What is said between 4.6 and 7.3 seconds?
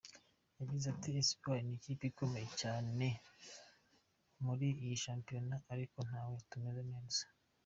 iyi shampiyona, ariko natwe tumeze neza.